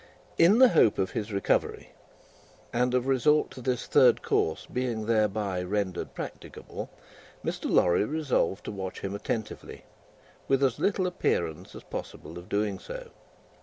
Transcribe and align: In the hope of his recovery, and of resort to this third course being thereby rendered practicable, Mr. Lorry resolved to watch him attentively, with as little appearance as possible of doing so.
In 0.39 0.57
the 0.57 0.69
hope 0.69 0.97
of 0.97 1.11
his 1.11 1.31
recovery, 1.31 1.91
and 2.73 2.95
of 2.95 3.05
resort 3.05 3.51
to 3.51 3.61
this 3.61 3.85
third 3.85 4.23
course 4.23 4.65
being 4.65 5.05
thereby 5.05 5.61
rendered 5.61 6.15
practicable, 6.15 6.89
Mr. 7.45 7.69
Lorry 7.69 8.03
resolved 8.05 8.65
to 8.65 8.71
watch 8.71 9.01
him 9.01 9.13
attentively, 9.13 9.85
with 10.47 10.63
as 10.63 10.79
little 10.79 11.05
appearance 11.05 11.75
as 11.75 11.83
possible 11.83 12.39
of 12.39 12.49
doing 12.49 12.79
so. 12.79 13.11